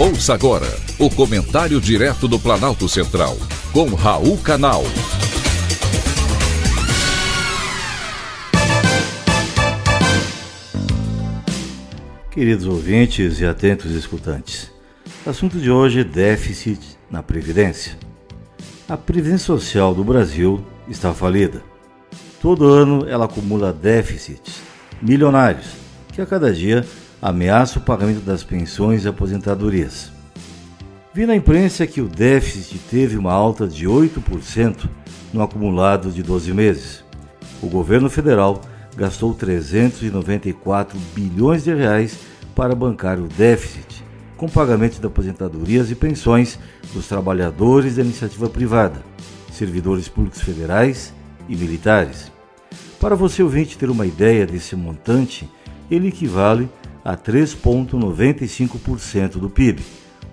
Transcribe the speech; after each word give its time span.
Ouça 0.00 0.32
agora 0.32 0.68
o 0.96 1.10
comentário 1.10 1.80
direto 1.80 2.28
do 2.28 2.38
Planalto 2.38 2.88
Central, 2.88 3.36
com 3.72 3.96
Raul 3.96 4.38
Canal. 4.38 4.84
Queridos 12.30 12.64
ouvintes 12.64 13.40
e 13.40 13.44
atentos 13.44 13.90
escutantes, 13.90 14.70
assunto 15.26 15.58
de 15.58 15.68
hoje 15.68 16.02
é 16.02 16.04
déficit 16.04 16.78
na 17.10 17.20
Previdência. 17.20 17.98
A 18.88 18.96
Previdência 18.96 19.46
Social 19.46 19.92
do 19.96 20.04
Brasil 20.04 20.64
está 20.88 21.12
falida. 21.12 21.60
Todo 22.40 22.68
ano 22.68 23.04
ela 23.08 23.24
acumula 23.24 23.72
déficits 23.72 24.62
milionários, 25.02 25.66
que 26.12 26.20
a 26.22 26.26
cada 26.26 26.52
dia 26.52 26.86
ameaça 27.20 27.78
o 27.78 27.82
pagamento 27.82 28.20
das 28.20 28.44
pensões 28.44 29.04
e 29.04 29.08
aposentadorias. 29.08 30.12
Vi 31.12 31.26
na 31.26 31.34
imprensa 31.34 31.86
que 31.86 32.00
o 32.00 32.08
déficit 32.08 32.78
teve 32.90 33.16
uma 33.16 33.32
alta 33.32 33.66
de 33.66 33.86
8% 33.86 34.88
no 35.32 35.42
acumulado 35.42 36.10
de 36.10 36.22
12 36.22 36.52
meses. 36.52 37.04
O 37.60 37.66
governo 37.66 38.08
federal 38.08 38.60
gastou 38.96 39.34
394 39.34 40.98
bilhões 41.14 41.64
de 41.64 41.74
reais 41.74 42.18
para 42.54 42.74
bancar 42.74 43.18
o 43.18 43.26
déficit, 43.26 44.04
com 44.36 44.48
pagamento 44.48 45.00
de 45.00 45.06
aposentadorias 45.06 45.90
e 45.90 45.94
pensões 45.94 46.58
dos 46.92 47.08
trabalhadores 47.08 47.96
da 47.96 48.02
iniciativa 48.02 48.48
privada, 48.48 49.02
servidores 49.52 50.08
públicos 50.08 50.40
federais 50.40 51.12
e 51.48 51.56
militares. 51.56 52.30
Para 53.00 53.16
você 53.16 53.42
ouvinte 53.42 53.78
ter 53.78 53.90
uma 53.90 54.06
ideia 54.06 54.46
desse 54.46 54.76
montante, 54.76 55.48
ele 55.90 56.08
equivale 56.08 56.68
a 57.08 57.16
3,95% 57.16 59.38
do 59.38 59.48
PIB, 59.48 59.82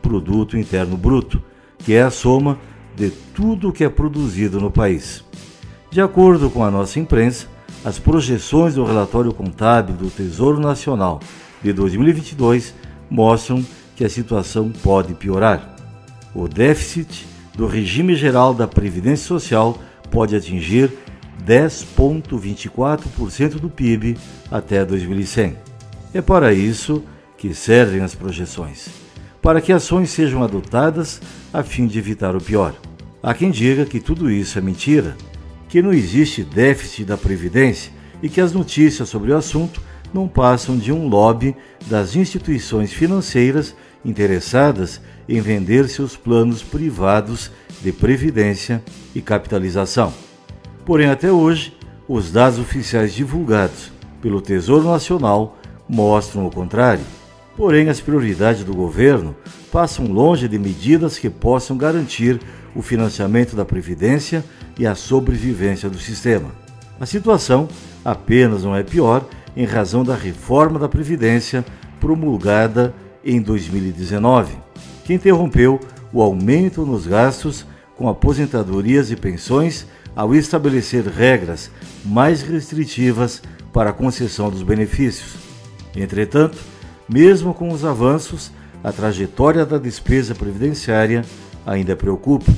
Produto 0.02 0.58
Interno 0.58 0.98
Bruto, 0.98 1.42
que 1.78 1.94
é 1.94 2.02
a 2.02 2.12
soma 2.12 2.60
de 2.98 3.12
tudo 3.34 3.70
o 3.70 3.72
que 3.72 3.86
é 3.86 3.90
produzido 3.90 4.60
no 4.60 4.70
país. 4.70 5.24
De 5.90 6.02
acordo 6.02 6.50
com 6.50 6.66
a 6.66 6.72
nossa 6.72 7.00
imprensa, 7.00 7.48
as 7.86 7.98
projeções 7.98 8.76
do 8.76 8.84
relatório 8.84 9.34
contábil 9.34 9.96
do 9.96 10.10
Tesouro 10.10 10.60
Nacional 10.60 11.22
de 11.64 11.72
2022 11.72 12.76
mostram 13.10 13.66
que 13.96 14.04
a 14.04 14.10
situação 14.10 14.70
pode 14.84 15.14
piorar. 15.14 15.78
O 16.34 16.46
déficit 16.46 17.26
do 17.56 17.68
regime 17.68 18.18
geral 18.18 18.54
da 18.54 18.68
Previdência 18.68 19.26
Social 19.26 19.80
pode 20.12 20.36
atingir 20.36 20.92
10,24% 21.42 23.62
do 23.62 23.70
PIB 23.70 24.18
até 24.52 24.84
2100. 24.84 25.75
É 26.16 26.22
para 26.22 26.52
isso 26.52 27.04
que 27.38 27.54
servem 27.54 28.02
as 28.02 28.16
projeções 28.16 29.06
para 29.46 29.62
que 29.62 29.72
ações 29.72 30.10
sejam 30.10 30.42
adotadas 30.42 31.22
a 31.54 31.62
fim 31.62 31.86
de 31.86 32.00
evitar 32.00 32.36
o 32.36 32.42
pior. 32.42 32.74
Há 33.22 33.32
quem 33.32 33.52
diga 33.52 33.86
que 33.86 34.00
tudo 34.00 34.32
isso 34.32 34.58
é 34.58 34.62
mentira, 34.62 35.16
que 35.70 35.84
não 35.84 35.94
existe 35.94 36.44
déficit 36.44 37.06
da 37.06 37.16
Previdência 37.16 37.92
e 38.24 38.28
que 38.28 38.42
as 38.42 38.52
notícias 38.52 39.08
sobre 39.08 39.32
o 39.32 39.38
assunto 39.38 39.80
não 40.12 40.28
passam 40.28 40.76
de 40.76 40.92
um 40.92 41.08
lobby 41.08 41.56
das 41.86 42.16
instituições 42.16 42.92
financeiras 42.92 43.76
interessadas 44.04 45.00
em 45.30 45.40
vender 45.42 45.90
seus 45.90 46.18
planos 46.18 46.64
privados 46.64 47.52
de 47.84 47.92
previdência 47.92 48.84
e 49.14 49.22
capitalização. 49.22 50.12
Porém, 50.84 51.08
até 51.08 51.32
hoje, 51.32 51.78
os 52.08 52.32
dados 52.32 52.58
oficiais 52.58 53.14
divulgados 53.14 53.92
pelo 54.24 54.42
Tesouro 54.42 54.90
Nacional 54.90 55.56
mostram 55.88 56.46
o 56.46 56.52
contrário. 56.52 57.04
Porém, 57.56 57.88
as 57.88 58.02
prioridades 58.02 58.64
do 58.64 58.74
governo 58.74 59.36
passam 59.72 60.08
longe 60.08 60.48
de 60.48 60.60
medidas 60.60 61.18
que 61.18 61.30
possam 61.30 61.78
garantir 61.78 62.40
o 62.76 62.82
financiamento 62.82 63.56
da 63.56 63.64
Previdência 63.64 64.44
e 64.78 64.86
a 64.86 64.94
sobrevivência 64.94 65.90
do 65.90 65.98
sistema. 65.98 66.52
A 67.00 67.06
situação 67.06 67.68
apenas 68.04 68.64
não 68.64 68.76
é 68.76 68.84
pior 68.84 69.26
em 69.56 69.66
razão 69.66 70.04
da 70.04 70.16
reforma 70.16 70.78
da 70.78 70.90
Previdência 70.90 71.66
promulgada 72.00 72.94
em 73.24 73.42
2019, 73.42 74.58
que 75.06 75.14
interrompeu 75.14 75.80
o 76.12 76.22
aumento 76.22 76.86
nos 76.86 77.08
gastos 77.08 77.66
com 77.98 78.10
aposentadorias 78.10 79.12
e 79.12 79.16
pensões 79.16 79.88
ao 80.16 80.36
estabelecer 80.36 81.06
regras 81.06 81.72
mais 82.04 82.42
restritivas 82.42 83.42
para 83.74 83.90
a 83.90 83.94
concessão 83.94 84.50
dos 84.50 84.64
benefícios. 84.64 85.45
Entretanto, 85.96 86.58
mesmo 87.08 87.54
com 87.54 87.70
os 87.72 87.86
avanços, 87.86 88.52
a 88.84 88.92
trajetória 88.92 89.66
da 89.66 89.78
despesa 89.78 90.36
previdenciária 90.36 91.24
ainda 91.66 91.96
preocupa. 91.96 92.52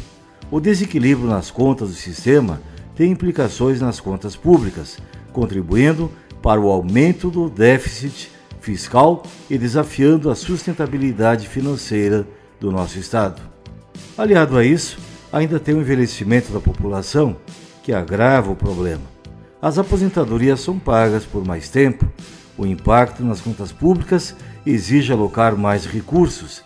O 0.50 0.60
desequilíbrio 0.60 1.28
nas 1.28 1.52
contas 1.52 1.90
do 1.90 1.96
sistema 1.96 2.62
tem 2.96 3.12
implicações 3.12 3.80
nas 3.80 4.00
contas 4.00 4.36
públicas, 4.36 4.98
contribuindo 5.32 6.12
para 6.42 6.60
o 6.60 6.70
aumento 6.70 7.30
do 7.30 7.50
déficit 7.50 8.32
fiscal 8.60 9.24
e 9.50 9.58
desafiando 9.58 10.30
a 10.30 10.36
sustentabilidade 10.36 11.48
financeira 11.48 12.28
do 12.60 12.72
nosso 12.72 12.98
Estado. 12.98 13.42
Aliado 14.18 14.58
a 14.58 14.66
isso, 14.66 14.98
ainda 15.32 15.60
tem 15.60 15.76
o 15.76 15.82
envelhecimento 15.82 16.52
da 16.52 16.60
população, 16.60 17.38
que 17.84 17.94
agrava 17.94 18.52
o 18.52 18.56
problema. 18.56 19.04
As 19.62 19.78
aposentadorias 19.78 20.60
são 20.60 20.78
pagas 20.78 21.24
por 21.24 21.46
mais 21.46 21.70
tempo, 21.70 22.06
o 22.58 22.66
impacto 22.66 23.24
nas 23.24 23.40
contas 23.40 23.72
públicas 23.72 24.36
exige 24.66 25.14
alocar 25.14 25.56
mais 25.56 25.86
recursos, 25.86 26.64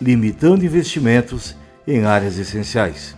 limitando 0.00 0.64
investimentos 0.64 1.54
em 1.86 2.04
áreas 2.04 2.38
essenciais. 2.38 3.14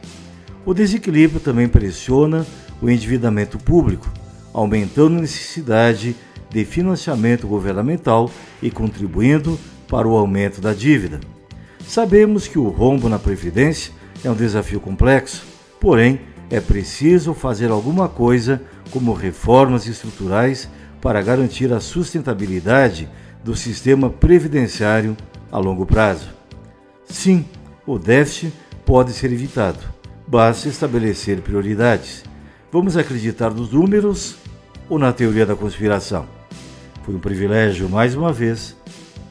O 0.66 0.74
desequilíbrio 0.74 1.40
também 1.40 1.68
pressiona 1.68 2.46
o 2.82 2.90
endividamento 2.90 3.58
público, 3.58 4.12
aumentando 4.52 5.18
a 5.18 5.22
necessidade 5.22 6.14
de 6.50 6.64
financiamento 6.64 7.46
governamental 7.46 8.30
e 8.62 8.70
contribuindo 8.70 9.58
para 9.88 10.08
o 10.08 10.16
aumento 10.16 10.60
da 10.60 10.74
dívida. 10.74 11.20
Sabemos 11.86 12.46
que 12.46 12.58
o 12.58 12.68
rombo 12.68 13.08
na 13.08 13.18
Previdência 13.18 13.92
é 14.24 14.30
um 14.30 14.34
desafio 14.34 14.80
complexo, 14.80 15.44
porém, 15.80 16.20
é 16.50 16.60
preciso 16.60 17.34
fazer 17.34 17.70
alguma 17.70 18.08
coisa, 18.08 18.60
como 18.90 19.12
reformas 19.12 19.86
estruturais 19.86 20.68
para 21.00 21.22
garantir 21.22 21.72
a 21.72 21.80
sustentabilidade 21.80 23.08
do 23.44 23.54
sistema 23.54 24.10
previdenciário 24.10 25.16
a 25.50 25.58
longo 25.58 25.86
prazo. 25.86 26.28
Sim, 27.06 27.44
o 27.86 27.98
déficit 27.98 28.52
pode 28.84 29.12
ser 29.12 29.32
evitado, 29.32 29.78
basta 30.26 30.68
estabelecer 30.68 31.40
prioridades. 31.40 32.24
Vamos 32.70 32.96
acreditar 32.96 33.50
nos 33.50 33.72
números 33.72 34.36
ou 34.88 34.98
na 34.98 35.12
teoria 35.12 35.46
da 35.46 35.56
conspiração? 35.56 36.26
Foi 37.02 37.14
um 37.14 37.18
privilégio, 37.18 37.88
mais 37.88 38.14
uma 38.14 38.32
vez, 38.32 38.76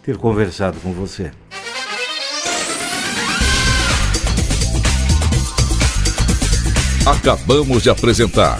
ter 0.01 0.17
conversado 0.17 0.79
com 0.79 0.91
você. 0.91 1.31
Acabamos 7.05 7.83
de 7.83 7.89
apresentar 7.89 8.59